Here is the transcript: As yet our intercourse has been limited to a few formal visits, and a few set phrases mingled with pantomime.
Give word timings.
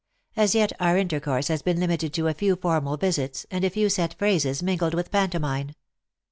As 0.35 0.55
yet 0.55 0.73
our 0.79 0.97
intercourse 0.97 1.47
has 1.49 1.61
been 1.61 1.79
limited 1.79 2.11
to 2.15 2.27
a 2.27 2.33
few 2.33 2.55
formal 2.55 2.97
visits, 2.97 3.45
and 3.51 3.63
a 3.63 3.69
few 3.69 3.87
set 3.87 4.15
phrases 4.15 4.63
mingled 4.63 4.95
with 4.95 5.11
pantomime. 5.11 5.75